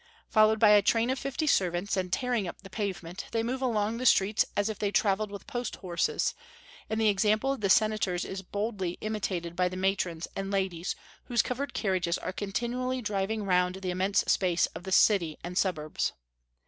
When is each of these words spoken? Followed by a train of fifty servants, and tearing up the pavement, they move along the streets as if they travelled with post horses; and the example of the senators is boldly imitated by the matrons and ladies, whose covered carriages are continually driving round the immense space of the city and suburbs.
Followed 0.29 0.59
by 0.59 0.69
a 0.71 0.81
train 0.81 1.11
of 1.11 1.19
fifty 1.19 1.45
servants, 1.45 1.95
and 1.95 2.11
tearing 2.11 2.47
up 2.47 2.63
the 2.63 2.71
pavement, 2.71 3.25
they 3.31 3.43
move 3.43 3.61
along 3.61 3.97
the 3.97 4.05
streets 4.07 4.43
as 4.57 4.67
if 4.67 4.79
they 4.79 4.89
travelled 4.91 5.29
with 5.29 5.45
post 5.45 5.75
horses; 5.75 6.33
and 6.89 6.99
the 6.99 7.07
example 7.07 7.53
of 7.53 7.61
the 7.61 7.69
senators 7.69 8.25
is 8.25 8.41
boldly 8.41 8.97
imitated 9.01 9.55
by 9.55 9.69
the 9.69 9.77
matrons 9.77 10.27
and 10.35 10.49
ladies, 10.49 10.95
whose 11.25 11.43
covered 11.43 11.75
carriages 11.75 12.17
are 12.17 12.33
continually 12.33 12.99
driving 12.99 13.43
round 13.43 13.75
the 13.75 13.91
immense 13.91 14.21
space 14.25 14.65
of 14.73 14.85
the 14.85 14.91
city 14.91 15.37
and 15.43 15.55
suburbs. 15.55 16.13